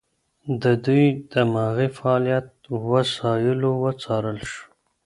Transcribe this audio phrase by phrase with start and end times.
[0.61, 2.47] د دوی دماغي فعالیت
[2.91, 4.63] وسایلو وڅارل شو.